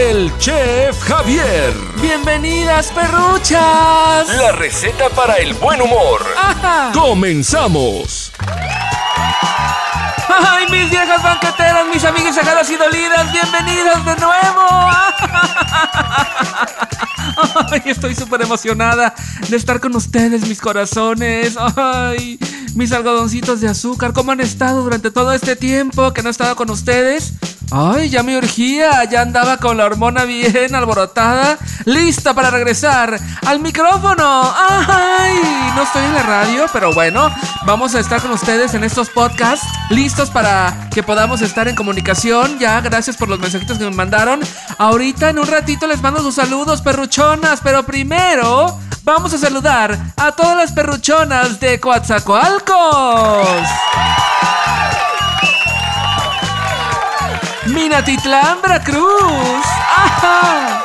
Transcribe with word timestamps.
el 0.00 0.32
chef 0.38 0.98
Javier. 1.02 1.74
Bienvenidas, 2.00 2.90
perruchas. 2.92 4.34
La 4.34 4.52
receta 4.52 5.10
para 5.10 5.34
el 5.36 5.52
buen 5.54 5.82
humor. 5.82 6.24
Ajá. 6.38 6.90
Comenzamos. 6.94 8.32
¡Ay, 10.28 10.66
mis 10.70 10.88
viejas 10.90 11.22
banqueteras, 11.22 11.86
mis 11.92 12.02
amigas 12.04 12.34
sacadas 12.34 12.70
y 12.70 12.76
dolidas! 12.76 13.30
¡Bienvenidas 13.30 14.04
de 14.06 14.16
nuevo! 14.16 14.66
Ay, 17.70 17.82
estoy 17.84 18.14
súper 18.14 18.40
emocionada 18.40 19.14
de 19.48 19.56
estar 19.56 19.80
con 19.80 19.94
ustedes, 19.94 20.48
mis 20.48 20.60
corazones. 20.60 21.56
Ay, 21.76 22.38
mis 22.74 22.90
algodoncitos 22.92 23.60
de 23.60 23.68
azúcar, 23.68 24.14
¿cómo 24.14 24.32
han 24.32 24.40
estado 24.40 24.82
durante 24.82 25.10
todo 25.10 25.34
este 25.34 25.56
tiempo 25.56 26.14
que 26.14 26.22
no 26.22 26.28
he 26.28 26.32
estado 26.32 26.56
con 26.56 26.70
ustedes? 26.70 27.34
Ay, 27.72 28.08
ya 28.08 28.24
me 28.24 28.36
urgía, 28.36 29.04
ya 29.04 29.22
andaba 29.22 29.58
con 29.58 29.76
la 29.76 29.84
hormona 29.84 30.24
bien 30.24 30.74
alborotada, 30.74 31.56
lista 31.84 32.34
para 32.34 32.50
regresar 32.50 33.20
al 33.46 33.60
micrófono. 33.60 34.52
Ay, 34.56 35.36
no 35.76 35.82
estoy 35.82 36.04
en 36.04 36.14
la 36.14 36.22
radio, 36.24 36.66
pero 36.72 36.92
bueno, 36.92 37.30
vamos 37.66 37.94
a 37.94 38.00
estar 38.00 38.20
con 38.20 38.32
ustedes 38.32 38.74
en 38.74 38.82
estos 38.82 39.08
podcasts, 39.10 39.64
listos 39.88 40.30
para 40.30 40.88
que 40.92 41.04
podamos 41.04 41.42
estar 41.42 41.68
en 41.68 41.76
comunicación. 41.76 42.58
Ya, 42.58 42.80
gracias 42.80 43.16
por 43.16 43.28
los 43.28 43.38
mensajitos 43.38 43.78
que 43.78 43.84
me 43.84 43.90
mandaron. 43.90 44.40
Ahorita 44.76 45.30
en 45.30 45.38
un 45.38 45.46
ratito 45.46 45.86
les 45.86 46.02
mando 46.02 46.20
sus 46.22 46.34
saludos, 46.34 46.82
perruchonas, 46.82 47.60
pero 47.62 47.84
primero 47.84 48.80
vamos 49.04 49.32
a 49.32 49.38
saludar 49.38 49.96
a 50.16 50.32
todas 50.32 50.56
las 50.56 50.72
perruchonas 50.72 51.60
de 51.60 51.78
Coatzacoalcos. 51.78 53.46
Minatitlán, 57.80 58.60
Veracruz. 58.60 59.64
¡Ajá! 59.96 60.82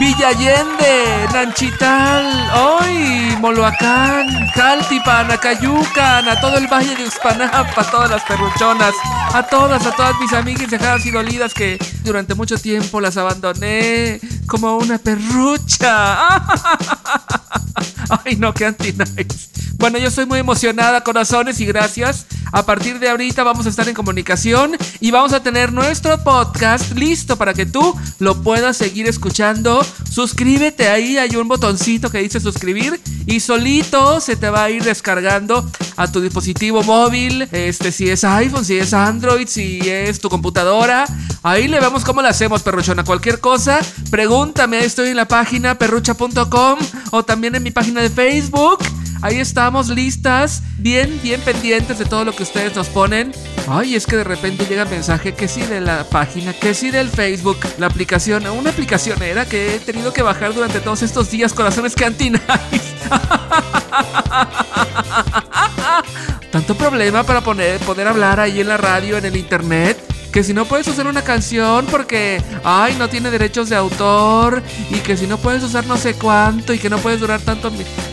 Villa 0.00 0.28
Allende, 0.28 1.28
Nanchital, 1.32 2.50
hoy 2.56 3.36
Moloacán, 3.38 4.26
Caltipan, 4.52 5.30
Acayucan, 5.30 6.28
a 6.28 6.40
todo 6.40 6.58
el 6.58 6.66
valle 6.66 6.96
de 6.96 7.04
Uxpanapa, 7.04 7.80
a 7.80 7.90
todas 7.90 8.10
las 8.10 8.22
perruchonas, 8.24 8.94
a 9.32 9.44
todas, 9.44 9.86
a 9.86 9.92
todas 9.92 10.18
mis 10.20 10.32
amigas 10.32 10.68
dejadas 10.68 11.06
y 11.06 11.12
dolidas 11.12 11.54
que 11.54 11.78
durante 12.02 12.34
mucho 12.34 12.58
tiempo 12.58 13.00
las 13.00 13.16
abandoné 13.16 14.20
como 14.48 14.76
una 14.76 14.98
perrucha. 14.98 16.36
Ay, 18.24 18.36
no, 18.36 18.52
qué 18.52 18.66
anti-nice. 18.66 19.48
Bueno, 19.78 19.98
yo 19.98 20.08
estoy 20.08 20.26
muy 20.26 20.40
emocionada, 20.40 21.02
corazones, 21.02 21.60
y 21.60 21.66
gracias. 21.66 22.26
A 22.52 22.64
partir 22.64 22.98
de 22.98 23.08
ahorita 23.08 23.42
vamos 23.42 23.66
a 23.66 23.68
estar 23.68 23.88
en 23.88 23.94
comunicación 23.94 24.76
y 25.00 25.10
vamos 25.10 25.32
a 25.32 25.42
tener 25.42 25.72
nuestro 25.72 26.22
podcast 26.22 26.92
listo 26.92 27.36
para 27.36 27.54
que 27.54 27.66
tú 27.66 27.94
lo 28.18 28.42
puedas 28.42 28.76
seguir 28.76 29.06
escuchando. 29.06 29.84
Suscríbete 30.10 30.88
ahí, 30.88 31.18
hay 31.18 31.36
un 31.36 31.48
botoncito 31.48 32.10
que 32.10 32.18
dice 32.18 32.40
suscribir 32.40 33.00
y 33.26 33.40
solito 33.40 34.20
se 34.20 34.36
te 34.36 34.48
va 34.48 34.64
a 34.64 34.70
ir 34.70 34.82
descargando 34.82 35.70
a 35.96 36.10
tu 36.10 36.20
dispositivo 36.20 36.82
móvil. 36.82 37.48
Este, 37.52 37.92
si 37.92 38.08
es 38.08 38.24
iPhone, 38.24 38.64
si 38.64 38.78
es 38.78 38.94
Android, 38.94 39.46
si 39.46 39.80
es 39.80 40.18
tu 40.18 40.28
computadora. 40.28 41.04
Ahí 41.42 41.68
le 41.68 41.80
vemos 41.80 42.04
cómo 42.04 42.22
lo 42.22 42.28
hacemos, 42.28 42.62
perruchona. 42.62 43.04
Cualquier 43.04 43.40
cosa, 43.40 43.80
pregúntame. 44.10 44.84
Estoy 44.84 45.10
en 45.10 45.16
la 45.16 45.28
página 45.28 45.76
perrucha.com 45.76 46.78
o 47.10 47.24
también 47.24 47.54
en 47.54 47.62
mi 47.62 47.70
página 47.70 48.00
de 48.00 48.10
Facebook. 48.10 48.78
Ahí 49.20 49.40
estamos 49.40 49.88
listas, 49.88 50.62
bien, 50.78 51.18
bien 51.22 51.40
pendientes 51.40 51.98
de 51.98 52.04
todo 52.04 52.24
lo 52.24 52.34
que 52.34 52.44
ustedes 52.44 52.74
nos 52.76 52.88
ponen. 52.88 53.32
Ay, 53.68 53.96
es 53.96 54.06
que 54.06 54.16
de 54.16 54.24
repente 54.24 54.64
llega 54.66 54.84
mensaje 54.84 55.34
que 55.34 55.48
sí 55.48 55.62
de 55.62 55.80
la 55.80 56.04
página, 56.04 56.52
que 56.52 56.72
sí 56.72 56.90
del 56.90 57.10
Facebook, 57.10 57.58
la 57.78 57.86
aplicación, 57.86 58.46
una 58.46 58.70
aplicación 58.70 59.20
era 59.22 59.44
que 59.44 59.74
he 59.74 59.78
tenido 59.80 60.12
que 60.12 60.22
bajar 60.22 60.54
durante 60.54 60.78
todos 60.80 61.02
estos 61.02 61.30
días, 61.30 61.52
corazones 61.52 61.96
que 61.96 62.04
antinais. 62.04 62.42
Tanto 66.52 66.76
problema 66.76 67.24
para 67.24 67.40
poner, 67.40 67.80
poder 67.80 68.06
hablar 68.08 68.40
ahí 68.40 68.60
en 68.60 68.68
la 68.68 68.76
radio, 68.76 69.18
en 69.18 69.24
el 69.24 69.36
internet 69.36 69.98
que 70.38 70.44
si 70.44 70.54
no 70.54 70.66
puedes 70.66 70.86
usar 70.86 71.08
una 71.08 71.22
canción 71.22 71.84
porque, 71.86 72.40
ay, 72.62 72.94
no 72.96 73.08
tiene 73.08 73.28
derechos 73.28 73.70
de 73.70 73.74
autor 73.74 74.62
y 74.88 75.00
que 75.00 75.16
si 75.16 75.26
no 75.26 75.36
puedes 75.36 75.64
usar 75.64 75.84
no 75.86 75.96
sé 75.96 76.14
cuánto 76.14 76.72
y 76.72 76.78
que 76.78 76.88
no 76.88 76.98
puedes 76.98 77.18
durar 77.18 77.40
tanto. 77.40 77.72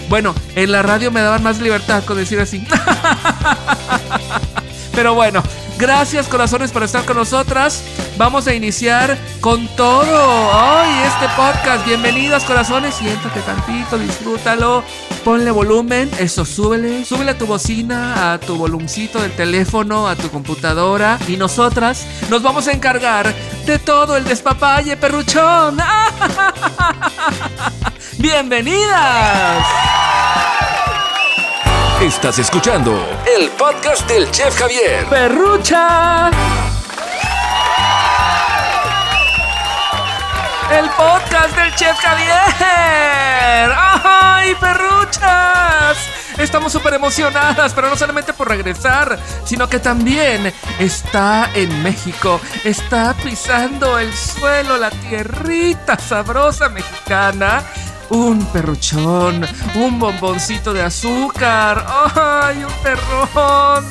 Bueno, 0.10 0.34
en 0.56 0.72
la 0.72 0.82
radio 0.82 1.12
me 1.12 1.22
daban 1.22 1.44
más 1.44 1.62
libertad 1.62 2.04
con 2.04 2.18
decir 2.18 2.40
así. 2.40 2.66
Pero 4.96 5.14
bueno, 5.14 5.44
gracias 5.78 6.28
corazones 6.28 6.72
por 6.72 6.82
estar 6.82 7.06
con 7.06 7.16
nosotras. 7.16 7.84
Vamos 8.18 8.48
a 8.48 8.56
iniciar 8.56 9.16
con 9.40 9.68
todo. 9.76 10.50
Ay, 10.52 11.04
este 11.04 11.28
podcast. 11.36 11.86
Bienvenidos 11.86 12.44
corazones. 12.46 12.96
Siéntate 12.96 13.40
tantito, 13.42 14.00
disfrútalo. 14.00 14.84
Ponle 15.26 15.50
volumen, 15.50 16.08
eso 16.20 16.46
súbele, 16.46 17.04
súbele 17.04 17.32
a 17.32 17.38
tu 17.38 17.48
bocina, 17.48 18.34
a 18.34 18.40
tu 18.40 18.56
volumcito 18.58 19.20
del 19.20 19.32
teléfono, 19.32 20.08
a 20.08 20.16
tu 20.16 20.30
computadora 20.30 21.18
y 21.28 21.36
nosotras 21.36 22.06
nos 22.30 22.44
vamos 22.44 22.68
a 22.68 22.74
encargar 22.74 23.34
de 23.66 23.80
todo 23.80 24.18
el 24.18 24.24
despapalle 24.24 24.96
perruchón. 24.98 25.80
Bienvenidas. 28.20 29.66
Estás 32.00 32.38
escuchando 32.38 32.96
el 33.36 33.50
podcast 33.50 34.08
del 34.08 34.30
chef 34.30 34.56
Javier. 34.56 35.08
Perrucha. 35.08 36.30
El 40.72 40.90
podcast 40.90 41.56
del 41.56 41.76
Chef 41.76 41.96
Javier. 42.00 43.72
¡Ay, 43.76 44.56
perruchas! 44.56 45.98
Estamos 46.40 46.72
súper 46.72 46.96
emocionadas, 46.96 47.74
pero 47.74 47.88
no 47.88 47.96
solamente 47.96 48.34
por 48.34 48.50
regresar, 48.50 49.20
sino 49.46 49.70
que 49.70 49.80
también 49.80 50.52
está 50.80 51.52
en 51.54 51.84
México. 51.84 52.42
Está 52.64 53.14
pisando 53.14 54.00
el 54.00 54.12
suelo, 54.14 54.78
la 54.78 54.90
tierrita 54.90 56.00
sabrosa 56.00 56.70
mexicana. 56.70 57.64
Un 58.10 58.46
perruchón, 58.48 59.48
un 59.76 60.00
bomboncito 60.00 60.74
de 60.74 60.82
azúcar. 60.82 61.86
¡Ay, 62.16 62.64
un 62.64 62.74
perrón! 62.82 63.86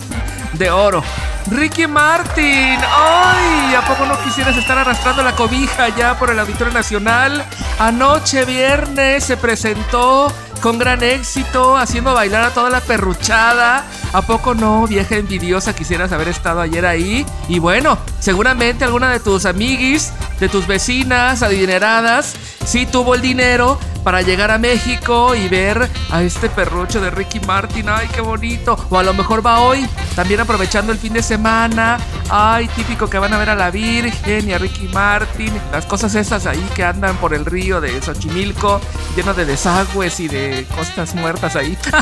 De 0.55 0.71
oro 0.71 1.03
Ricky 1.51 1.87
Martin, 1.87 2.79
¡ay! 2.81 3.75
¿A 3.75 3.85
poco 3.87 4.07
no 4.07 4.19
quisieras 4.25 4.57
estar 4.57 4.79
arrastrando 4.79 5.23
la 5.23 5.37
cobija 5.37 5.91
ya 5.91 6.19
por 6.19 6.31
el 6.31 6.39
Auditorio 6.39 6.73
Nacional? 6.73 7.45
Anoche 7.79 8.45
viernes 8.45 9.25
se 9.25 9.37
presentó 9.37 10.33
con 10.63 10.79
gran 10.79 11.03
éxito, 11.03 11.77
haciendo 11.77 12.15
bailar 12.15 12.45
a 12.45 12.51
toda 12.55 12.71
la 12.71 12.81
perruchada. 12.81 13.85
¿A 14.15 14.23
poco 14.23 14.55
no, 14.55 14.87
vieja 14.87 15.17
envidiosa, 15.17 15.75
quisieras 15.75 16.13
haber 16.13 16.29
estado 16.29 16.63
ayer 16.63 16.87
ahí? 16.87 17.27
Y 17.49 17.59
bueno, 17.59 17.99
seguramente 18.21 18.85
alguna 18.85 19.11
de 19.11 19.21
tus 19.21 19.45
amiguis, 19.45 20.13
de 20.41 20.49
tus 20.49 20.67
vecinas 20.67 21.43
adineradas, 21.43 22.35
sí 22.65 22.87
tuvo 22.87 23.15
el 23.15 23.21
dinero 23.21 23.79
para 24.05 24.21
llegar 24.21 24.51
a 24.51 24.59
México 24.59 25.35
y 25.35 25.49
ver 25.49 25.89
a 26.11 26.23
este 26.23 26.51
perrucho 26.51 27.01
de 27.01 27.11
Ricky 27.11 27.41
Martin. 27.41 27.89
¡Ay, 27.89 28.07
qué 28.13 28.21
bonito! 28.21 28.77
O 28.91 28.99
a 28.99 29.03
lo 29.03 29.15
mejor 29.15 29.45
va 29.45 29.61
hoy, 29.61 29.89
también 30.15 30.41
aprovechando 30.41 30.93
el 30.93 30.99
fin 30.99 31.15
de 31.15 31.23
semana. 31.23 31.99
¡Ay, 32.29 32.69
típico 32.69 33.09
que 33.09 33.19
van 33.19 33.33
a 33.33 33.39
ver 33.39 33.51
a 33.51 33.55
la 33.55 33.71
Virgen 33.71 34.49
y 34.49 34.53
a 34.53 34.59
Ricky 34.59 34.89
Martin! 34.89 35.53
Las 35.73 35.87
cosas 35.87 36.15
esas 36.15 36.47
ahí 36.47 36.65
que 36.75 36.85
andan 36.85 37.17
por 37.17 37.33
el 37.33 37.47
río 37.47 37.81
de 37.81 38.01
Xochimilco, 38.01 38.81
lleno 39.17 39.33
de 39.33 39.47
desagües 39.47 40.21
y 40.21 40.29
de 40.29 40.67
costas 40.77 41.15
muertas 41.15 41.57
ahí. 41.57 41.77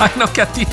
¡Ay, 0.00 0.10
no, 0.16 0.32
que 0.32 0.42
a 0.42 0.46
ti! 0.46 0.66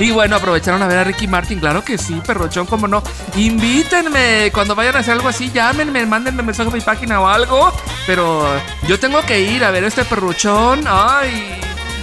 Y 0.00 0.12
bueno, 0.12 0.36
aprovecharon 0.36 0.82
a 0.82 0.86
ver 0.86 0.96
a 0.96 1.04
Ricky 1.04 1.26
Martin, 1.26 1.60
claro 1.60 1.84
que 1.84 1.98
sí, 1.98 2.22
perrochón, 2.26 2.66
como 2.66 2.88
no. 2.88 3.02
Invítenme, 3.36 4.50
cuando 4.50 4.74
vayan 4.74 4.96
a 4.96 5.00
hacer 5.00 5.12
algo 5.12 5.28
así, 5.28 5.50
llámenme, 5.52 6.06
mándenme 6.06 6.42
mensaje 6.42 6.70
a 6.70 6.72
mi 6.72 6.80
página 6.80 7.20
o 7.20 7.26
algo. 7.26 7.70
Pero 8.06 8.48
yo 8.88 8.98
tengo 8.98 9.20
que 9.26 9.40
ir 9.40 9.62
a 9.62 9.70
ver 9.70 9.84
a 9.84 9.88
este 9.88 10.06
perruchón. 10.06 10.84
Ay. 10.86 11.60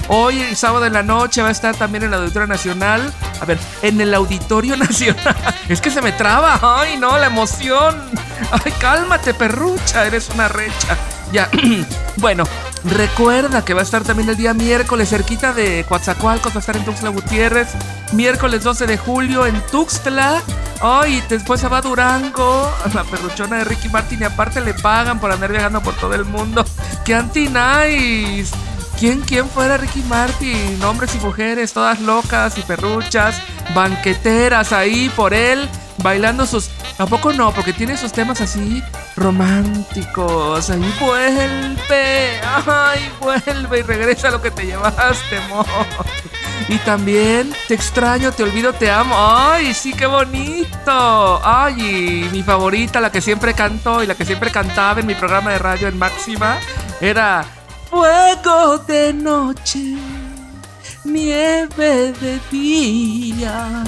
Hoy, 0.09 0.39
el 0.41 0.55
sábado 0.55 0.85
en 0.85 0.93
la 0.93 1.01
noche, 1.01 1.41
va 1.41 1.47
a 1.47 1.51
estar 1.51 1.75
también 1.75 2.03
en 2.03 2.13
el 2.13 2.19
Auditorio 2.19 2.47
Nacional. 2.47 3.11
A 3.41 3.45
ver, 3.45 3.57
en 3.81 3.99
el 3.99 4.13
Auditorio 4.13 4.77
Nacional. 4.77 5.35
Es 5.67 5.81
que 5.81 5.89
se 5.89 6.03
me 6.03 6.11
traba. 6.11 6.59
Ay, 6.61 6.97
no, 6.97 7.17
la 7.17 7.25
emoción. 7.25 7.99
Ay, 8.51 8.71
cálmate, 8.79 9.33
perrucha. 9.33 10.05
Eres 10.05 10.29
una 10.29 10.47
recha. 10.47 10.95
Ya. 11.31 11.49
bueno, 12.17 12.45
recuerda 12.85 13.63
que 13.63 13.73
va 13.73 13.81
a 13.81 13.83
estar 13.83 14.03
también 14.03 14.29
el 14.29 14.37
día 14.37 14.53
miércoles 14.53 15.09
cerquita 15.09 15.53
de 15.53 15.85
Coatzacoalcos. 15.87 16.53
Va 16.53 16.57
a 16.57 16.59
estar 16.59 16.77
en 16.77 16.85
Tuxtla 16.85 17.09
Gutiérrez. 17.09 17.69
Miércoles 18.13 18.63
12 18.63 18.87
de 18.87 18.97
julio 18.97 19.45
en 19.45 19.61
Tuxtla. 19.71 20.41
Ay, 20.81 21.23
después 21.29 21.59
se 21.59 21.67
va 21.67 21.77
a 21.79 21.81
Durango. 21.81 22.71
La 22.93 23.03
perruchona 23.03 23.57
de 23.57 23.63
Ricky 23.65 23.89
Martin. 23.89 24.21
Y 24.21 24.25
aparte 24.25 24.61
le 24.61 24.73
pagan 24.73 25.19
por 25.19 25.31
andar 25.31 25.51
viajando 25.51 25.81
por 25.81 25.95
todo 25.95 26.13
el 26.13 26.25
mundo. 26.25 26.65
¡Qué 27.05 27.15
anti-nice! 27.15 28.55
¿Quién, 28.99 29.21
¿Quién 29.21 29.47
fuera 29.47 29.77
Ricky 29.77 30.01
Martin? 30.03 30.83
Hombres 30.83 31.13
y 31.13 31.19
mujeres, 31.19 31.71
todas 31.71 32.01
locas 32.01 32.57
y 32.57 32.63
perruchas, 32.63 33.39
banqueteras 33.75 34.73
ahí 34.73 35.11
por 35.15 35.35
él, 35.35 35.69
bailando 36.01 36.47
sus... 36.47 36.71
¿A 36.99 37.05
poco 37.05 37.31
no? 37.31 37.51
Porque 37.51 37.73
tiene 37.73 37.95
sus 37.95 38.11
temas 38.11 38.41
así 38.41 38.83
románticos. 39.15 40.69
Ahí 40.69 40.93
vuelve, 40.99 42.41
ay, 42.65 43.11
vuelve 43.19 43.79
y 43.79 43.81
regresa 43.83 44.31
lo 44.31 44.41
que 44.41 44.49
te 44.49 44.65
llevaste, 44.65 45.37
amor. 45.37 45.65
Y 46.69 46.77
también 46.79 47.53
te 47.67 47.75
extraño, 47.75 48.31
te 48.31 48.43
olvido, 48.43 48.73
te 48.73 48.89
amo. 48.89 49.15
Ay, 49.15 49.73
sí, 49.73 49.93
qué 49.93 50.07
bonito. 50.07 51.41
Ay, 51.43 52.25
y 52.25 52.29
mi 52.29 52.43
favorita, 52.43 52.99
la 52.99 53.11
que 53.11 53.21
siempre 53.21 53.53
cantó 53.53 54.03
y 54.03 54.07
la 54.07 54.15
que 54.15 54.25
siempre 54.25 54.51
cantaba 54.51 54.99
en 54.99 55.05
mi 55.05 55.15
programa 55.15 55.51
de 55.51 55.59
radio 55.59 55.87
en 55.87 55.97
Máxima, 55.97 56.57
era 56.99 57.45
Fuego 57.89 58.79
de 58.79 59.13
noche 59.13 59.95
nieve 61.07 62.13
de 62.13 62.39
día. 62.51 63.83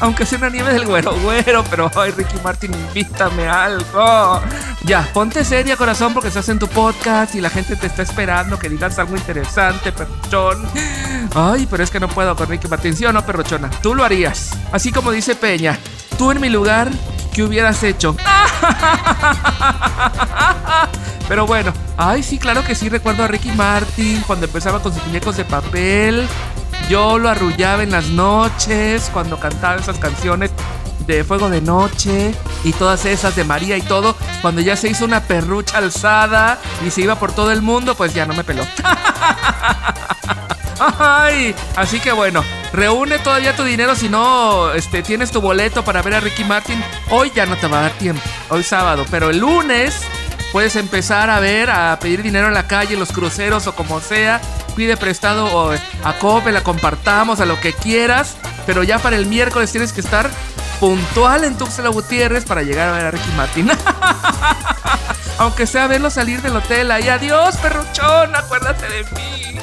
aunque 0.00 0.24
sea 0.24 0.38
una 0.38 0.50
nieve 0.50 0.72
del 0.72 0.86
güero 0.86 1.14
güero, 1.20 1.64
pero 1.68 1.90
ay, 1.96 2.12
Ricky 2.12 2.38
Martin, 2.42 2.72
invítame 2.72 3.48
algo. 3.48 4.40
Ya, 4.84 5.08
ponte 5.12 5.44
seria, 5.44 5.76
corazón, 5.76 6.14
porque 6.14 6.28
estás 6.28 6.48
en 6.48 6.58
tu 6.58 6.68
podcast 6.68 7.34
y 7.34 7.40
la 7.40 7.50
gente 7.50 7.76
te 7.76 7.86
está 7.86 8.02
esperando 8.02 8.58
que 8.58 8.68
digas 8.68 8.98
algo 8.98 9.16
interesante, 9.16 9.92
perrochón. 9.92 10.64
Ay, 11.34 11.66
pero 11.70 11.82
es 11.82 11.90
que 11.90 12.00
no 12.00 12.08
puedo 12.08 12.34
con 12.36 12.48
Ricky 12.48 12.68
Martin, 12.68 12.96
¿sí 12.96 13.04
o 13.04 13.12
no, 13.12 13.24
perrochona? 13.24 13.70
Tú 13.82 13.94
lo 13.94 14.04
harías. 14.04 14.52
Así 14.72 14.92
como 14.92 15.10
dice 15.10 15.34
Peña, 15.34 15.78
tú 16.18 16.30
en 16.30 16.40
mi 16.40 16.48
lugar, 16.48 16.90
¿qué 17.34 17.42
hubieras 17.42 17.82
hecho? 17.82 18.16
Pero 21.28 21.46
bueno, 21.46 21.72
ay, 21.96 22.22
sí, 22.22 22.38
claro 22.38 22.64
que 22.64 22.74
sí, 22.74 22.88
recuerdo 22.88 23.24
a 23.24 23.28
Ricky 23.28 23.50
Martin 23.52 24.22
cuando 24.26 24.46
empezaba 24.46 24.80
con 24.82 24.94
sus 24.94 25.04
muñecos 25.06 25.36
de 25.36 25.44
papel. 25.44 26.26
Yo 26.88 27.18
lo 27.18 27.28
arrullaba 27.28 27.82
en 27.82 27.90
las 27.90 28.06
noches 28.08 29.10
cuando 29.12 29.40
cantaba 29.40 29.76
esas 29.76 29.98
canciones 29.98 30.52
de 31.06 31.24
Fuego 31.24 31.50
de 31.50 31.60
Noche 31.60 32.34
y 32.64 32.72
todas 32.72 33.04
esas 33.04 33.34
de 33.34 33.44
María 33.44 33.76
y 33.76 33.82
todo. 33.82 34.16
Cuando 34.40 34.60
ya 34.60 34.76
se 34.76 34.88
hizo 34.88 35.04
una 35.04 35.22
perrucha 35.22 35.78
alzada 35.78 36.58
y 36.86 36.90
se 36.90 37.02
iba 37.02 37.16
por 37.16 37.32
todo 37.32 37.50
el 37.50 37.62
mundo, 37.62 37.96
pues 37.96 38.14
ya 38.14 38.24
no 38.26 38.34
me 38.34 38.44
peló. 38.44 38.64
Ay, 40.98 41.54
así 41.74 42.00
que 42.00 42.12
bueno, 42.12 42.44
reúne 42.72 43.18
todavía 43.18 43.56
tu 43.56 43.64
dinero 43.64 43.94
si 43.94 44.10
no 44.10 44.72
este, 44.72 45.02
tienes 45.02 45.30
tu 45.30 45.40
boleto 45.40 45.82
para 45.84 46.02
ver 46.02 46.14
a 46.14 46.20
Ricky 46.20 46.44
Martin. 46.44 46.82
Hoy 47.10 47.32
ya 47.34 47.46
no 47.46 47.56
te 47.56 47.66
va 47.66 47.78
a 47.78 47.82
dar 47.82 47.92
tiempo, 47.92 48.22
hoy 48.50 48.62
sábado, 48.62 49.06
pero 49.10 49.30
el 49.30 49.38
lunes 49.38 50.02
Puedes 50.52 50.76
empezar 50.76 51.28
a 51.28 51.40
ver, 51.40 51.70
a 51.70 51.98
pedir 51.98 52.22
dinero 52.22 52.48
en 52.48 52.54
la 52.54 52.66
calle, 52.66 52.96
los 52.96 53.12
cruceros 53.12 53.66
o 53.66 53.74
como 53.74 54.00
sea. 54.00 54.40
Pide 54.74 54.96
prestado 54.96 55.46
o 55.46 55.72
a 55.72 56.12
Cope, 56.18 56.52
la 56.52 56.62
compartamos, 56.62 57.40
a 57.40 57.46
lo 57.46 57.60
que 57.60 57.72
quieras. 57.72 58.36
Pero 58.66 58.82
ya 58.82 58.98
para 58.98 59.16
el 59.16 59.26
miércoles 59.26 59.70
tienes 59.70 59.92
que 59.92 60.00
estar 60.00 60.30
puntual 60.80 61.44
en 61.44 61.56
Tuxtla 61.56 61.88
Gutiérrez 61.88 62.44
para 62.44 62.62
llegar 62.62 62.88
a 62.88 62.92
ver 62.92 63.06
a 63.06 63.10
Ricky 63.10 63.30
Martin. 63.36 63.70
Aunque 65.38 65.66
sea 65.66 65.86
verlo 65.86 66.10
salir 66.10 66.40
del 66.42 66.56
hotel 66.56 66.90
ahí. 66.90 67.08
Adiós, 67.08 67.56
perruchón, 67.56 68.34
acuérdate 68.34 68.88
de 68.88 69.04
mí. 69.04 69.60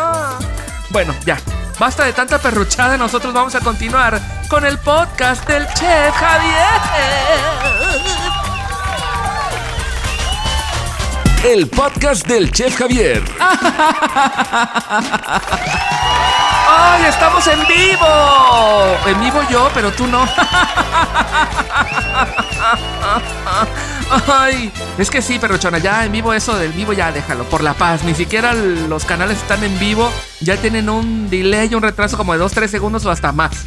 bueno, 0.90 1.14
ya. 1.24 1.38
Basta 1.78 2.04
de 2.04 2.12
tanta 2.12 2.38
perruchada, 2.38 2.98
nosotros 2.98 3.32
vamos 3.32 3.54
a 3.54 3.60
continuar 3.60 4.20
con 4.48 4.66
el 4.66 4.76
podcast 4.78 5.48
del 5.48 5.66
Chef 5.68 6.14
Javier 6.14 6.66
el 11.44 11.66
podcast 11.68 12.26
del 12.26 12.52
Chef 12.52 12.76
Javier. 12.76 13.22
¡Ay, 16.68 17.04
estamos 17.08 17.46
en 17.46 17.58
vivo! 17.66 18.06
En 19.06 19.20
vivo 19.20 19.40
yo, 19.50 19.70
pero 19.72 19.90
tú 19.92 20.06
no. 20.06 20.26
Ay, 24.28 24.70
es 24.98 25.10
que 25.10 25.22
sí, 25.22 25.38
perrochona, 25.38 25.78
ya 25.78 26.04
en 26.04 26.12
vivo 26.12 26.34
eso 26.34 26.58
del 26.58 26.72
vivo 26.72 26.92
ya 26.92 27.10
déjalo, 27.10 27.44
por 27.44 27.62
la 27.62 27.72
paz. 27.74 28.04
Ni 28.04 28.14
siquiera 28.14 28.52
los 28.52 29.04
canales 29.06 29.38
están 29.38 29.64
en 29.64 29.78
vivo, 29.78 30.10
ya 30.40 30.56
tienen 30.58 30.90
un 30.90 31.30
delay, 31.30 31.74
un 31.74 31.82
retraso 31.82 32.18
como 32.18 32.36
de 32.36 32.44
2-3 32.44 32.68
segundos 32.68 33.06
o 33.06 33.10
hasta 33.10 33.32
más. 33.32 33.66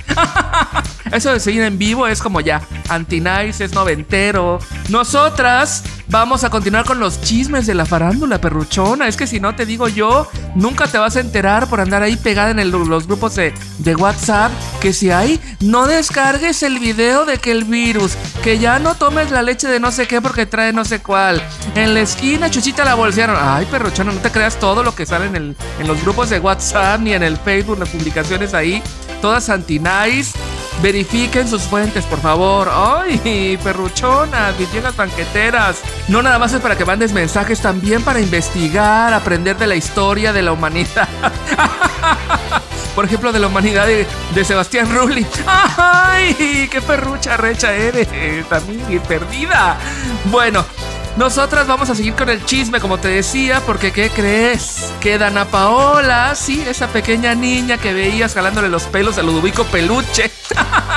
Eso 1.11 1.31
de 1.31 1.39
seguir 1.39 1.63
en 1.63 1.77
vivo 1.77 2.07
es 2.07 2.21
como 2.21 2.39
ya, 2.41 2.61
anti-nice, 2.89 3.63
es 3.63 3.73
noventero. 3.73 4.59
Nosotras 4.89 5.83
vamos 6.13 6.43
a 6.43 6.51
continuar 6.51 6.85
con 6.85 6.99
los 6.99 7.19
chismes 7.21 7.65
de 7.65 7.73
la 7.73 7.87
farándula, 7.87 8.39
perruchona. 8.39 9.07
Es 9.07 9.17
que 9.17 9.25
si 9.25 9.39
no 9.39 9.55
te 9.55 9.65
digo 9.65 9.87
yo, 9.87 10.29
nunca 10.53 10.85
te 10.85 10.99
vas 10.99 11.15
a 11.15 11.19
enterar 11.19 11.67
por 11.67 11.81
andar 11.81 12.03
ahí 12.03 12.15
pegada 12.15 12.51
en 12.51 12.71
los 12.71 13.07
grupos 13.07 13.33
de, 13.35 13.51
WhatsApp. 13.97 14.51
Que 14.79 14.93
si 14.93 15.09
hay, 15.09 15.41
no 15.59 15.87
descargues 15.87 16.61
el 16.61 16.77
video 16.77 17.25
de 17.25 17.39
que 17.39 17.51
el 17.51 17.63
virus, 17.63 18.13
que 18.43 18.59
ya 18.59 18.77
no 18.77 18.93
tomes 18.93 19.31
la 19.31 19.41
leche 19.41 19.67
de 19.67 19.79
no 19.79 19.91
sé 19.91 20.07
qué 20.07 20.21
porque 20.21 20.45
trae 20.45 20.71
no 20.71 20.85
sé 20.85 20.99
cuál. 20.99 21.41
En 21.73 21.95
la 21.95 22.01
esquina, 22.01 22.51
Chuchita 22.51 22.85
la 22.85 22.93
bolsearon. 22.93 23.35
Ay, 23.39 23.65
perruchona, 23.65 24.11
no 24.11 24.19
te 24.19 24.29
creas 24.29 24.59
todo 24.59 24.83
lo 24.83 24.93
que 24.93 25.07
sale 25.07 25.25
en, 25.25 25.35
en 25.35 25.87
los 25.87 25.99
grupos 26.03 26.29
de 26.29 26.39
WhatsApp 26.39 27.01
ni 27.01 27.13
en 27.13 27.23
el 27.23 27.37
Facebook, 27.37 27.79
las 27.79 27.89
publicaciones 27.89 28.53
ahí. 28.53 28.83
Todas 29.19 29.49
anti-nice 29.49 30.37
Verifiquen 30.81 31.47
sus 31.47 31.63
fuentes, 31.63 32.05
por 32.05 32.19
favor. 32.19 32.69
¡Ay, 32.71 33.57
perruchonas, 33.63 34.57
viejas 34.57 34.95
banqueteras! 34.95 35.81
No 36.07 36.21
nada 36.21 36.39
más 36.39 36.53
es 36.53 36.61
para 36.61 36.77
que 36.77 36.85
mandes 36.85 37.13
mensajes, 37.13 37.61
también 37.61 38.03
para 38.03 38.19
investigar, 38.19 39.13
aprender 39.13 39.57
de 39.57 39.67
la 39.67 39.75
historia 39.75 40.33
de 40.33 40.41
la 40.41 40.51
humanidad. 40.51 41.07
por 42.95 43.05
ejemplo, 43.05 43.31
de 43.31 43.39
la 43.39 43.47
humanidad 43.47 43.87
de, 43.87 44.45
Sebastián 44.45 44.93
Rulli. 44.93 45.25
¡Ay, 45.47 46.67
qué 46.69 46.81
perrucha 46.81 47.37
recha 47.37 47.73
eres! 47.73 48.07
También 48.49 49.01
perdida. 49.01 49.77
Bueno, 50.25 50.65
nosotras 51.17 51.67
vamos 51.67 51.89
a 51.89 51.95
seguir 51.95 52.13
con 52.13 52.29
el 52.29 52.43
chisme, 52.45 52.79
como 52.79 52.97
te 52.97 53.07
decía, 53.07 53.61
porque 53.65 53.91
¿qué 53.91 54.09
crees? 54.09 54.91
Que 54.99 55.17
Dana 55.17 55.45
Paola, 55.45 56.33
sí, 56.35 56.63
esa 56.67 56.87
pequeña 56.87 57.35
niña 57.35 57.77
que 57.77 57.93
veías 57.93 58.33
jalándole 58.33 58.67
los 58.69 58.83
pelos 58.83 59.17
al 59.17 59.27
Ludovico 59.27 59.63
Peluche. 59.65 60.31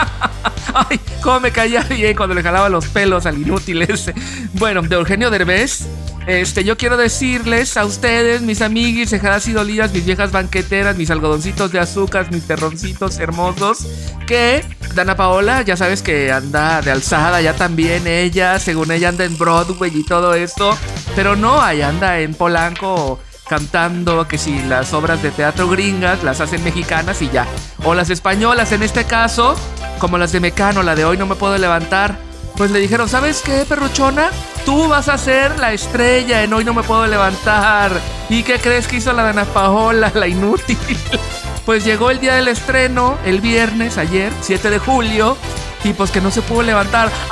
Ay, 0.74 1.00
cómo 1.22 1.40
me 1.40 1.52
caía 1.52 1.82
bien 1.82 2.16
cuando 2.16 2.34
le 2.34 2.42
jalaba 2.42 2.68
los 2.68 2.86
pelos 2.86 3.26
al 3.26 3.38
inútil 3.38 3.82
ese. 3.82 4.14
Bueno, 4.54 4.82
de 4.82 4.96
Eugenio 4.96 5.30
Derbez. 5.30 5.86
Este, 6.26 6.64
yo 6.64 6.76
quiero 6.76 6.96
decirles 6.96 7.76
a 7.76 7.84
ustedes, 7.84 8.42
mis 8.42 8.60
amiguis, 8.60 9.10
cejadas 9.10 9.46
y 9.46 9.52
dolidas, 9.52 9.92
mis 9.92 10.04
viejas 10.04 10.32
banqueteras, 10.32 10.96
mis 10.96 11.10
algodoncitos 11.10 11.70
de 11.70 11.78
azúcar, 11.78 12.32
mis 12.32 12.46
terroncitos 12.46 13.18
hermosos, 13.18 13.86
que 14.26 14.64
Dana 14.96 15.14
Paola, 15.14 15.62
ya 15.62 15.76
sabes 15.76 16.02
que 16.02 16.32
anda 16.32 16.80
de 16.80 16.90
alzada, 16.90 17.40
ya 17.42 17.54
también 17.54 18.06
ella, 18.06 18.58
según 18.58 18.90
ella 18.90 19.10
anda 19.10 19.24
en 19.24 19.36
Broadway 19.36 19.92
y 19.94 20.02
todo 20.02 20.34
esto, 20.34 20.76
pero 21.14 21.36
no, 21.36 21.60
ahí 21.60 21.82
anda 21.82 22.18
en 22.18 22.34
Polanco 22.34 23.20
cantando 23.46 24.26
que 24.26 24.38
si 24.38 24.60
las 24.62 24.92
obras 24.94 25.22
de 25.22 25.30
teatro 25.30 25.68
gringas 25.68 26.24
las 26.24 26.40
hacen 26.40 26.64
mexicanas 26.64 27.20
y 27.22 27.28
ya, 27.28 27.46
o 27.84 27.94
las 27.94 28.10
españolas 28.10 28.72
en 28.72 28.82
este 28.82 29.04
caso, 29.04 29.54
como 29.98 30.18
las 30.18 30.32
de 30.32 30.40
Mecano, 30.40 30.82
la 30.82 30.94
de 30.94 31.04
hoy 31.04 31.18
no 31.18 31.26
me 31.26 31.36
puedo 31.36 31.56
levantar, 31.58 32.18
pues 32.56 32.70
le 32.70 32.80
dijeron, 32.80 33.08
¿sabes 33.08 33.42
qué, 33.44 33.66
perruchona? 33.68 34.30
Tú 34.64 34.88
vas 34.88 35.08
a 35.08 35.18
ser 35.18 35.58
la 35.60 35.74
estrella 35.74 36.42
en 36.42 36.54
Hoy 36.54 36.64
no 36.64 36.72
me 36.72 36.82
puedo 36.82 37.06
levantar. 37.06 37.92
¿Y 38.30 38.42
qué 38.42 38.58
crees 38.58 38.88
que 38.88 38.96
hizo 38.96 39.12
la 39.12 39.24
Dana 39.24 39.44
Paola, 39.44 40.10
la 40.14 40.26
inútil? 40.26 40.78
Pues 41.66 41.84
llegó 41.84 42.10
el 42.12 42.20
día 42.20 42.36
del 42.36 42.46
estreno, 42.46 43.18
el 43.24 43.40
viernes, 43.40 43.98
ayer, 43.98 44.32
7 44.40 44.70
de 44.70 44.78
julio, 44.78 45.36
y 45.82 45.92
pues 45.94 46.12
que 46.12 46.20
no 46.20 46.30
se 46.30 46.40
pudo 46.40 46.62
levantar. 46.62 47.10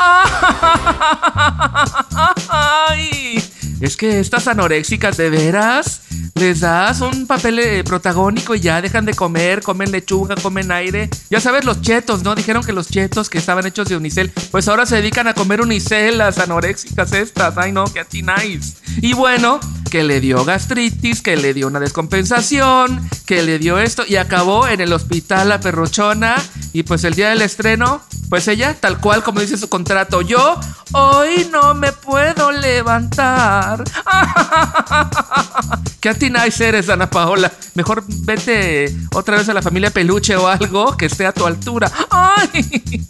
¡Ay! 2.49 3.41
Es 3.81 3.97
que 3.97 4.19
estas 4.19 4.49
anoréxicas 4.49 5.17
de 5.17 5.31
veras 5.31 6.00
les 6.35 6.61
das 6.61 7.00
un 7.00 7.26
papel 7.26 7.59
eh, 7.61 7.85
protagónico 7.85 8.55
y 8.55 8.61
ya 8.61 8.83
dejan 8.83 9.05
de 9.05 9.14
comer, 9.14 9.62
comen 9.62 9.93
lechuga, 9.93 10.35
comen 10.35 10.73
aire. 10.73 11.09
Ya 11.31 11.41
sabes, 11.41 11.64
los 11.64 11.81
chetos, 11.81 12.23
¿no? 12.23 12.35
Dijeron 12.35 12.64
que 12.64 12.73
los 12.73 12.88
chetos 12.88 13.31
que 13.31 13.38
estaban 13.38 13.67
hechos 13.67 13.88
de 13.88 13.97
unicel, 13.97 14.33
pues 14.50 14.67
ahora 14.67 14.85
se 14.85 14.97
dedican 14.97 15.29
a 15.29 15.35
comer 15.35 15.61
unicel, 15.61 16.19
las 16.19 16.38
anoréxicas 16.38 17.12
estas. 17.12 17.57
Ay, 17.57 17.73
no, 17.73 17.85
que 17.85 18.05
nice. 18.23 18.76
Y 19.00 19.12
bueno, 19.12 19.61
que 19.91 20.03
le 20.03 20.21
dio 20.21 20.45
gastritis, 20.45 21.23
que 21.23 21.37
le 21.37 21.55
dio 21.55 21.69
una 21.69 21.79
descompensación, 21.79 23.09
que 23.26 23.43
le 23.43 23.61
dio 23.61 23.79
esto 23.79 24.03
y 24.07 24.17
acabó 24.17 24.67
en 24.67 24.81
el 24.81 24.93
hospital 24.93 25.49
la 25.49 25.61
perrochona. 25.61 26.35
Y 26.73 26.83
pues 26.83 27.05
el 27.05 27.14
día 27.14 27.29
del 27.29 27.43
estreno, 27.43 28.03
pues 28.28 28.49
ella, 28.49 28.76
tal 28.78 28.99
cual 28.99 29.23
como 29.23 29.40
dice 29.40 29.57
su 29.57 29.69
contrato, 29.69 30.23
yo 30.23 30.59
hoy 30.93 31.49
no 31.50 31.75
me 31.75 31.93
puedo 31.93 32.52
levantar. 32.52 33.85
Qué 36.00 36.31
nice 36.31 36.69
eres, 36.69 36.88
Ana 36.88 37.09
Paola. 37.09 37.52
Mejor 37.75 38.04
vete 38.07 38.95
otra 39.14 39.38
vez 39.38 39.49
a 39.49 39.54
la 39.54 39.62
familia 39.62 39.90
Peluche 39.90 40.37
o 40.37 40.49
algo 40.49 40.97
que 40.97 41.07
esté 41.07 41.26
a 41.26 41.33
tu 41.33 41.47
altura. 41.47 41.90
¡Ay! 42.11 43.07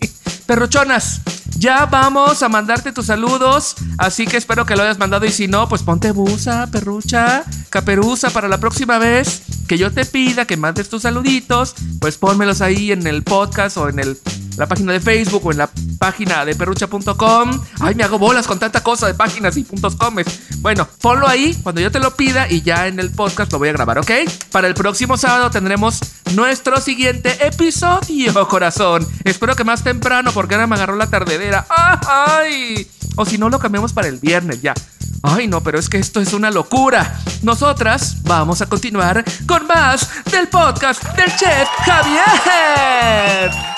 Perrochonas, 0.46 1.22
ya 1.58 1.86
vamos 1.86 2.42
a 2.42 2.48
mandarte 2.48 2.92
tus 2.92 3.06
saludos. 3.06 3.74
Así 3.98 4.26
que 4.26 4.36
espero 4.36 4.66
que 4.66 4.76
lo 4.76 4.82
hayas 4.82 4.98
mandado. 4.98 5.26
Y 5.26 5.32
si 5.32 5.48
no, 5.48 5.68
pues 5.68 5.82
ponte 5.82 6.12
busa, 6.12 6.68
perrucha, 6.70 7.44
caperuza 7.70 8.30
para 8.30 8.48
la 8.48 8.58
próxima 8.58 8.98
vez 8.98 9.42
que 9.66 9.78
yo 9.78 9.90
te 9.90 10.04
pida 10.04 10.46
que 10.46 10.56
mandes 10.56 10.88
tus 10.88 11.02
saluditos. 11.02 11.74
Pues 12.00 12.18
pónmelos 12.18 12.60
ahí 12.60 12.92
en 12.92 13.06
el 13.06 13.22
podcast 13.22 13.76
o 13.76 13.88
en 13.88 13.98
el 13.98 14.18
la 14.56 14.66
página 14.66 14.92
de 14.92 15.00
Facebook 15.00 15.44
o 15.46 15.52
en 15.52 15.58
la 15.58 15.70
página 15.98 16.44
de 16.44 16.54
perrucha.com. 16.54 17.60
Ay, 17.80 17.94
me 17.94 18.04
hago 18.04 18.18
bolas 18.18 18.46
con 18.46 18.58
tanta 18.58 18.82
cosa 18.82 19.06
de 19.06 19.14
páginas 19.14 19.56
y 19.56 19.64
puntos 19.64 19.96
comes. 19.96 20.26
Bueno, 20.60 20.86
ponlo 21.00 21.26
ahí 21.26 21.56
cuando 21.62 21.80
yo 21.80 21.90
te 21.90 21.98
lo 21.98 22.14
pida 22.14 22.50
y 22.50 22.62
ya 22.62 22.86
en 22.86 22.98
el 22.98 23.10
podcast 23.10 23.52
lo 23.52 23.58
voy 23.58 23.68
a 23.68 23.72
grabar, 23.72 23.98
¿ok? 23.98 24.10
Para 24.50 24.68
el 24.68 24.74
próximo 24.74 25.16
sábado 25.16 25.50
tendremos 25.50 26.00
nuestro 26.34 26.80
siguiente 26.80 27.46
episodio, 27.46 28.48
corazón. 28.48 29.06
Espero 29.24 29.56
que 29.56 29.64
más 29.64 29.82
temprano 29.82 30.30
porque 30.32 30.54
ahora 30.54 30.66
me 30.66 30.76
agarró 30.76 30.96
la 30.96 31.08
tardedera. 31.08 31.66
¡Ay! 31.68 32.88
O 33.16 33.24
si 33.24 33.38
no, 33.38 33.48
lo 33.48 33.58
cambiamos 33.58 33.92
para 33.92 34.08
el 34.08 34.18
viernes 34.18 34.60
ya. 34.62 34.74
Ay, 35.22 35.48
no, 35.48 35.62
pero 35.62 35.78
es 35.78 35.88
que 35.88 35.98
esto 35.98 36.20
es 36.20 36.34
una 36.34 36.50
locura. 36.50 37.18
Nosotras 37.42 38.22
vamos 38.24 38.60
a 38.60 38.66
continuar 38.66 39.24
con 39.46 39.66
más 39.66 40.08
del 40.30 40.48
podcast 40.48 41.02
del 41.16 41.34
chef 41.34 41.68
Javier. 41.86 43.73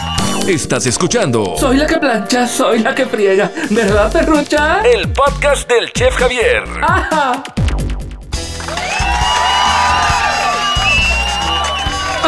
Estás 0.49 0.87
escuchando 0.87 1.57
Soy 1.59 1.77
la 1.77 1.87
que 1.87 1.97
plancha, 1.97 2.47
soy 2.47 2.79
la 2.79 2.95
que 2.95 3.05
friega. 3.07 3.51
¿Verdad, 3.71 4.13
perrucha? 4.13 4.81
el 4.85 5.13
podcast 5.13 5.69
del 5.69 5.93
Chef 5.93 6.15
Javier. 6.15 6.63
¡Ajá! 6.83 7.43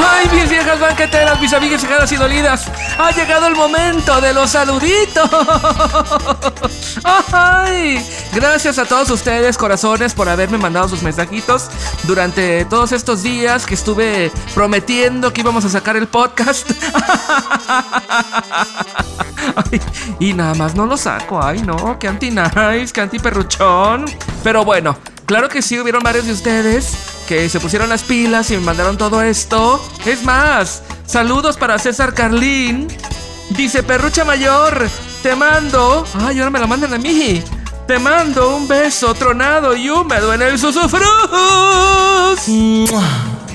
¡Ay, 0.01 0.29
mis 0.33 0.49
viejas 0.49 0.79
banqueteras, 0.79 1.41
mis 1.41 1.53
amigas 1.53 1.81
cegadas 1.81 2.11
y 2.13 2.17
dolidas! 2.17 2.71
¡Ha 2.99 3.11
llegado 3.11 3.47
el 3.47 3.55
momento 3.55 4.21
de 4.21 4.33
los 4.33 4.51
saluditos! 4.51 5.29
¡Ay! 7.33 8.05
Gracias 8.33 8.79
a 8.79 8.85
todos 8.85 9.11
ustedes, 9.11 9.57
corazones, 9.57 10.15
por 10.15 10.29
haberme 10.29 10.59
mandado 10.59 10.89
sus 10.89 11.03
mensajitos 11.03 11.69
durante 12.05 12.65
todos 12.67 12.93
estos 12.93 13.23
días 13.23 13.67
que 13.67 13.75
estuve 13.75 14.31
prometiendo 14.55 15.33
que 15.33 15.41
íbamos 15.41 15.65
a 15.65 15.69
sacar 15.69 15.97
el 15.97 16.07
podcast. 16.07 16.71
Y 20.21 20.33
nada 20.33 20.55
más 20.55 20.75
no 20.75 20.87
lo 20.87 20.97
saco. 20.97 21.43
Ay, 21.43 21.63
no, 21.63 21.99
qué 21.99 22.09
anti-nice, 22.09 22.93
qué 22.93 23.01
anti-perruchón. 23.01 24.05
Pero 24.43 24.65
bueno, 24.65 24.97
claro 25.27 25.49
que 25.49 25.63
sí, 25.63 25.79
hubieron 25.79 26.03
varios 26.03 26.27
de 26.27 26.33
ustedes 26.33 27.18
que 27.29 27.49
se 27.51 27.61
pusieron 27.61 27.91
las 27.91 28.05
pilas 28.05 28.51
y 28.51 28.57
me 28.57 28.65
mandaron 28.65 28.97
todo 28.97 29.21
esto. 29.21 29.85
Es 30.07 30.25
más, 30.25 30.83
saludos 31.05 31.59
para 31.59 31.79
César 31.79 32.15
Carlín. 32.15 32.89
Dice 33.51 33.83
Perrucha 33.83 34.25
Mayor, 34.25 34.89
te 35.23 35.37
mando. 35.37 36.07
Ay, 36.25 36.39
ahora 36.39 36.51
me 36.51 36.59
lo 36.59 36.67
mandan 36.67 36.95
a 36.95 36.99
mí. 36.99 37.45
Te 37.87 37.99
mando 37.99 38.57
un 38.57 38.67
beso 38.67 39.13
tronado 39.13 39.77
y 39.77 39.91
húmedo 39.91 40.33
en 40.33 40.41
el 40.41 40.59
susufrus. 40.59 41.03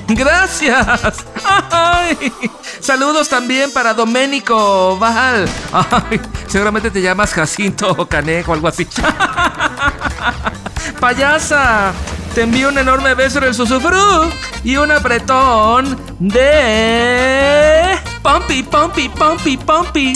Gracias. 0.06 1.24
Ay. 1.44 2.32
Saludos 2.78 3.28
también 3.28 3.72
para 3.72 3.92
Doménico 3.92 4.96
Val. 4.98 5.48
Ay, 5.72 6.20
seguramente 6.46 6.92
te 6.92 7.02
llamas 7.02 7.32
Jacinto 7.32 7.92
o 7.98 8.06
Canejo 8.06 8.52
o 8.52 8.54
algo 8.54 8.68
así. 8.68 8.86
Payasa, 11.00 11.92
te 12.34 12.42
envío 12.42 12.68
un 12.68 12.78
enorme 12.78 13.14
beso 13.14 13.38
en 13.38 13.44
el 13.44 13.54
susufru 13.54 14.28
y 14.64 14.76
un 14.76 14.90
apretón 14.90 15.96
de 16.18 17.96
Pompi, 18.22 18.64
Pompi, 18.64 19.08
Pompi, 19.08 19.56
Pompi. 19.56 20.12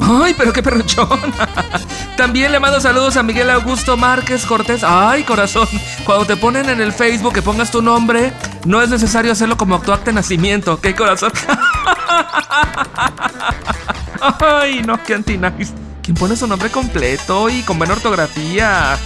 Ay, 0.00 0.34
pero 0.36 0.50
qué 0.50 0.62
perruchón. 0.62 1.20
También 2.16 2.52
le 2.52 2.58
mando 2.58 2.80
saludos 2.80 3.18
a 3.18 3.22
Miguel 3.22 3.50
Augusto 3.50 3.98
Márquez 3.98 4.46
Cortés. 4.46 4.82
Ay, 4.82 5.22
corazón. 5.24 5.68
Cuando 6.04 6.24
te 6.24 6.36
ponen 6.36 6.70
en 6.70 6.80
el 6.80 6.92
Facebook 6.92 7.34
que 7.34 7.42
pongas 7.42 7.70
tu 7.70 7.82
nombre, 7.82 8.32
no 8.64 8.80
es 8.80 8.88
necesario 8.88 9.30
hacerlo 9.32 9.58
como 9.58 9.78
tu 9.80 9.92
acta 9.92 10.06
de 10.06 10.14
nacimiento, 10.14 10.72
¿ok, 10.74 10.94
corazón? 10.96 11.32
Ay, 14.40 14.80
no, 14.86 15.02
qué 15.04 15.14
anti-nice. 15.14 15.74
¿Quién 16.02 16.16
pone 16.16 16.34
su 16.34 16.46
nombre 16.46 16.70
completo 16.70 17.50
y 17.50 17.60
con 17.62 17.76
buena 17.76 17.92
ortografía? 17.92 18.98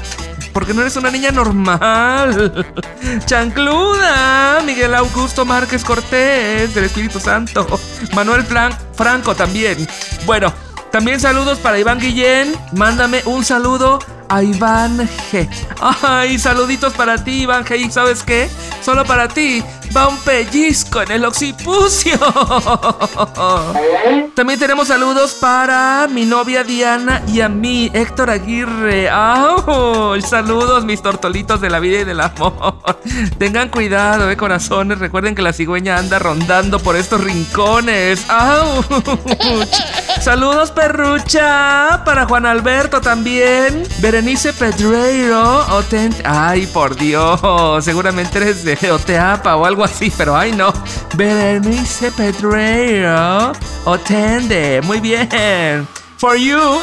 Porque 0.54 0.72
no 0.72 0.80
eres 0.80 0.96
una 0.96 1.10
niña 1.10 1.30
normal. 1.32 2.64
Chancluda. 3.26 4.60
Miguel 4.64 4.94
Augusto 4.94 5.44
Márquez 5.44 5.84
Cortés 5.84 6.74
del 6.74 6.84
Espíritu 6.84 7.20
Santo. 7.20 7.66
Manuel 8.14 8.46
Flan- 8.46 8.74
Franco 8.94 9.34
también. 9.34 9.86
Bueno, 10.24 10.52
también 10.90 11.20
saludos 11.20 11.58
para 11.58 11.78
Iván 11.78 11.98
Guillén. 11.98 12.54
Mándame 12.72 13.20
un 13.26 13.44
saludo 13.44 13.98
a 14.28 14.42
Iván 14.42 15.08
G. 15.32 15.48
Ay, 16.02 16.38
saluditos 16.38 16.92
para 16.94 17.22
ti, 17.22 17.42
Iván 17.42 17.64
G. 17.64 17.78
¿Y 17.78 17.90
sabes 17.90 18.22
qué? 18.22 18.48
Solo 18.82 19.04
para 19.04 19.28
ti 19.28 19.62
va 19.96 20.08
un 20.08 20.18
pellizco 20.18 21.02
en 21.02 21.12
el 21.12 21.24
occipucio. 21.24 22.18
También 24.34 24.58
tenemos 24.58 24.88
saludos 24.88 25.34
para 25.34 26.08
mi 26.10 26.24
novia 26.24 26.64
Diana 26.64 27.22
y 27.28 27.40
a 27.40 27.48
mí, 27.48 27.90
Héctor 27.92 28.30
Aguirre. 28.30 29.08
¡Au! 29.08 30.20
Saludos, 30.20 30.84
mis 30.84 31.02
tortolitos 31.02 31.60
de 31.60 31.70
la 31.70 31.80
vida 31.80 32.00
y 32.00 32.04
del 32.04 32.20
amor. 32.20 32.76
Tengan 33.38 33.68
cuidado, 33.68 34.30
eh, 34.30 34.36
corazones. 34.36 34.98
Recuerden 34.98 35.34
que 35.34 35.42
la 35.42 35.52
cigüeña 35.52 35.98
anda 35.98 36.18
rondando 36.18 36.78
por 36.78 36.96
estos 36.96 37.22
rincones. 37.22 38.24
¡Au! 38.28 38.84
Saludos, 40.20 40.70
perrucha. 40.70 42.02
Para 42.04 42.26
Juan 42.26 42.46
Alberto 42.46 43.00
también. 43.00 43.82
Berenice 44.00 44.52
Pedreiro. 44.52 45.66
Otent 45.76 46.16
ay, 46.24 46.66
por 46.66 46.96
Dios. 46.96 47.84
Seguramente 47.84 48.38
eres 48.38 48.64
de 48.64 48.90
Oteapa 48.90 49.56
o 49.56 49.66
algo 49.66 49.84
así, 49.84 50.12
pero 50.16 50.36
ay, 50.36 50.52
no. 50.52 50.72
Berenice 51.14 52.10
Pedreiro. 52.12 53.52
Otende. 53.84 54.80
Muy 54.84 55.00
bien. 55.00 55.28
For 56.18 56.36
you. 56.36 56.58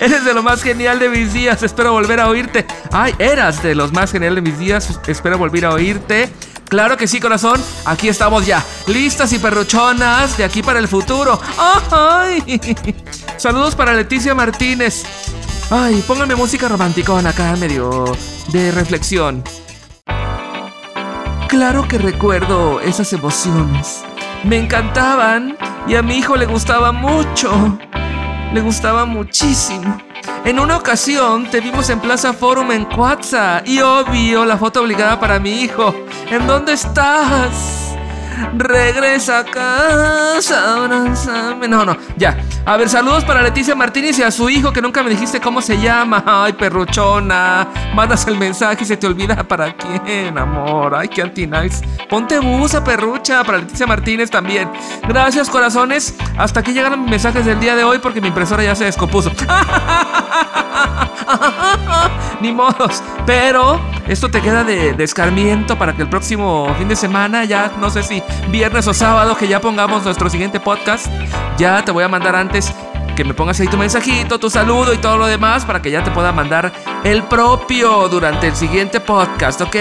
Eres 0.00 0.24
de 0.24 0.34
lo 0.34 0.42
más 0.42 0.62
genial 0.62 0.98
de 0.98 1.08
mis 1.08 1.32
días. 1.32 1.62
Espero 1.62 1.92
volver 1.92 2.20
a 2.20 2.28
oírte. 2.28 2.66
Ay, 2.90 3.14
eras 3.18 3.62
de 3.62 3.74
los 3.74 3.92
más 3.92 4.10
genial 4.12 4.34
de 4.34 4.40
mis 4.40 4.58
días. 4.58 4.98
Espero 5.06 5.38
volver 5.38 5.64
a 5.64 5.70
oírte. 5.70 6.28
Claro 6.72 6.96
que 6.96 7.06
sí, 7.06 7.20
corazón. 7.20 7.62
Aquí 7.84 8.08
estamos 8.08 8.46
ya. 8.46 8.64
Listas 8.86 9.30
y 9.34 9.38
perruchonas 9.38 10.38
de 10.38 10.44
aquí 10.44 10.62
para 10.62 10.78
el 10.78 10.88
futuro. 10.88 11.38
¡Ay! 11.58 12.42
Saludos 13.36 13.74
para 13.74 13.92
Leticia 13.92 14.34
Martínez. 14.34 15.04
Ay, 15.70 16.02
pónganme 16.06 16.34
música 16.34 16.68
romanticona 16.68 17.28
acá, 17.28 17.56
medio 17.56 18.16
de 18.48 18.70
reflexión. 18.70 19.44
Claro 21.46 21.86
que 21.86 21.98
recuerdo 21.98 22.80
esas 22.80 23.12
emociones. 23.12 24.02
Me 24.42 24.56
encantaban 24.56 25.58
y 25.86 25.96
a 25.96 26.02
mi 26.02 26.16
hijo 26.16 26.36
le 26.36 26.46
gustaba 26.46 26.90
mucho. 26.90 27.78
Le 28.54 28.62
gustaba 28.62 29.04
muchísimo. 29.04 29.98
En 30.46 30.58
una 30.58 30.78
ocasión 30.78 31.50
te 31.50 31.60
vimos 31.60 31.90
en 31.90 32.00
Plaza 32.00 32.32
Forum 32.32 32.72
en 32.72 32.86
Cuatza 32.86 33.62
y 33.66 33.80
obvio 33.80 34.46
la 34.46 34.56
foto 34.56 34.80
obligada 34.80 35.20
para 35.20 35.38
mi 35.38 35.60
hijo. 35.60 35.94
¿En 36.32 36.46
dónde 36.46 36.72
estás? 36.72 37.94
Regresa 38.56 39.40
a 39.40 39.44
casa, 39.44 40.76
abrázame. 40.76 41.68
No, 41.68 41.84
no, 41.84 41.94
ya. 42.16 42.38
A 42.64 42.78
ver, 42.78 42.88
saludos 42.88 43.22
para 43.24 43.42
Leticia 43.42 43.74
Martínez 43.74 44.18
y 44.18 44.22
a 44.22 44.30
su 44.30 44.48
hijo 44.48 44.72
que 44.72 44.80
nunca 44.80 45.02
me 45.02 45.10
dijiste 45.10 45.42
cómo 45.42 45.60
se 45.60 45.78
llama. 45.78 46.24
Ay, 46.26 46.54
perruchona. 46.54 47.68
Mandas 47.94 48.26
el 48.26 48.38
mensaje 48.38 48.84
y 48.84 48.86
se 48.86 48.96
te 48.96 49.06
olvida 49.06 49.46
para 49.46 49.76
quién, 49.76 50.38
amor. 50.38 50.94
Ay, 50.94 51.08
qué 51.08 51.20
anti-nice. 51.20 51.84
Ponte 52.08 52.38
busa, 52.38 52.82
perrucha, 52.82 53.44
para 53.44 53.58
Leticia 53.58 53.86
Martínez 53.86 54.30
también. 54.30 54.70
Gracias, 55.06 55.50
corazones. 55.50 56.14
Hasta 56.38 56.60
aquí 56.60 56.72
llegaron 56.72 57.02
mis 57.02 57.10
mensajes 57.10 57.44
del 57.44 57.60
día 57.60 57.76
de 57.76 57.84
hoy 57.84 57.98
porque 57.98 58.22
mi 58.22 58.28
impresora 58.28 58.64
ya 58.64 58.74
se 58.74 58.86
descompuso. 58.86 59.30
Ni 62.42 62.52
modos. 62.52 63.02
Pero 63.24 63.80
esto 64.08 64.30
te 64.30 64.40
queda 64.40 64.64
de, 64.64 64.92
de 64.94 65.04
escarmiento 65.04 65.78
para 65.78 65.94
que 65.94 66.02
el 66.02 66.08
próximo 66.08 66.74
fin 66.76 66.88
de 66.88 66.96
semana, 66.96 67.44
ya 67.44 67.72
no 67.78 67.88
sé 67.88 68.02
si 68.02 68.22
viernes 68.48 68.86
o 68.88 68.94
sábado, 68.94 69.36
que 69.36 69.46
ya 69.46 69.60
pongamos 69.60 70.04
nuestro 70.04 70.28
siguiente 70.28 70.58
podcast, 70.58 71.06
ya 71.56 71.84
te 71.84 71.92
voy 71.92 72.04
a 72.04 72.08
mandar 72.08 72.34
antes 72.34 72.74
que 73.14 73.24
me 73.24 73.34
pongas 73.34 73.60
ahí 73.60 73.68
tu 73.68 73.76
mensajito, 73.76 74.38
tu 74.38 74.50
saludo 74.50 74.92
y 74.92 74.98
todo 74.98 75.18
lo 75.18 75.26
demás 75.26 75.64
para 75.64 75.82
que 75.82 75.90
ya 75.90 76.02
te 76.02 76.10
pueda 76.10 76.32
mandar 76.32 76.72
el 77.04 77.22
propio 77.24 78.08
durante 78.08 78.48
el 78.48 78.56
siguiente 78.56 79.00
podcast, 79.00 79.60
¿ok? 79.60 79.76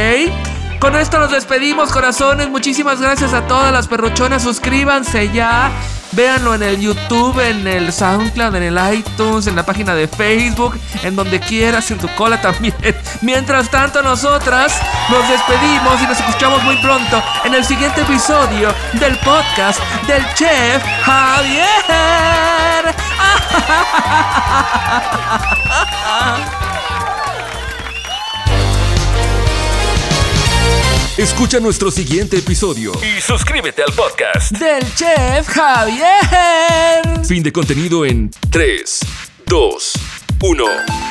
Con 0.79 0.95
esto 0.95 1.19
nos 1.19 1.31
despedimos, 1.31 1.91
corazones. 1.91 2.49
Muchísimas 2.49 2.99
gracias 2.99 3.33
a 3.33 3.45
todas 3.47 3.71
las 3.71 3.87
perrochonas. 3.87 4.41
Suscríbanse 4.41 5.31
ya. 5.31 5.71
Véanlo 6.13 6.53
en 6.55 6.63
el 6.63 6.79
YouTube, 6.79 7.39
en 7.39 7.65
el 7.67 7.93
SoundCloud, 7.93 8.55
en 8.55 8.63
el 8.63 8.93
iTunes, 8.93 9.47
en 9.47 9.55
la 9.55 9.65
página 9.65 9.95
de 9.95 10.07
Facebook, 10.07 10.77
en 11.03 11.15
donde 11.15 11.39
quieras, 11.39 11.89
en 11.91 11.99
tu 11.99 12.07
cola 12.15 12.41
también. 12.41 12.75
Mientras 13.21 13.69
tanto, 13.69 14.01
nosotras 14.01 14.77
nos 15.09 15.27
despedimos 15.29 16.01
y 16.01 16.07
nos 16.07 16.19
escuchamos 16.19 16.63
muy 16.63 16.75
pronto 16.77 17.23
en 17.45 17.53
el 17.53 17.63
siguiente 17.63 18.01
episodio 18.01 18.73
del 18.93 19.17
podcast 19.19 19.79
del 20.07 20.23
Chef 20.33 20.83
Javier. 21.03 21.65
Escucha 31.21 31.59
nuestro 31.59 31.91
siguiente 31.91 32.39
episodio 32.39 32.93
y 33.03 33.21
suscríbete 33.21 33.83
al 33.83 33.93
podcast 33.93 34.53
del 34.57 34.81
Chef 34.95 35.47
Javier. 35.49 37.23
Fin 37.27 37.43
de 37.43 37.51
contenido 37.51 38.03
en 38.07 38.31
3, 38.49 38.99
2, 39.45 39.93
1. 40.41 41.10